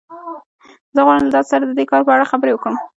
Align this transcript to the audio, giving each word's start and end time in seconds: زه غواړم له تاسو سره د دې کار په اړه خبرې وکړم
زه 0.95 0.99
غواړم 1.05 1.25
له 1.27 1.33
تاسو 1.35 1.49
سره 1.53 1.63
د 1.65 1.71
دې 1.79 1.85
کار 1.91 2.01
په 2.07 2.11
اړه 2.15 2.29
خبرې 2.31 2.51
وکړم 2.53 2.75